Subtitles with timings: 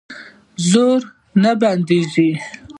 [0.71, 1.05] روزي
[1.41, 2.29] نه بندیږي